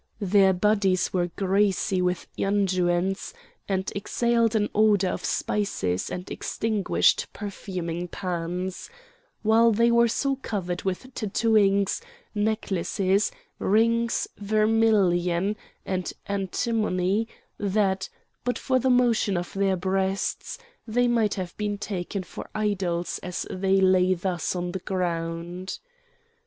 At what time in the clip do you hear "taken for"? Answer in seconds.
21.77-22.49